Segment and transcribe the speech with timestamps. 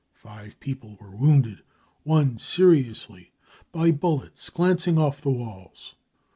[0.15, 1.61] Five people were wounded,
[2.01, 3.33] one seriously,
[3.71, 5.93] by bullets glancing off the walls.